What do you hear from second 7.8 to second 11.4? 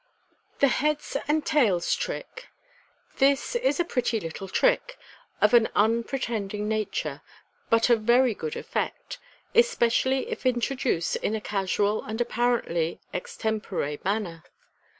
of very good effect, especially if intro duced in a